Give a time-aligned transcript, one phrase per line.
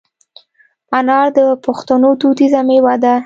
[0.97, 3.15] انار د پښتنو دودیزه مېوه ده.